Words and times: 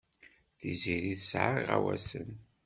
Tiziri 0.59 1.13
tesɛa 1.19 1.51
iɣawasen. 1.61 2.29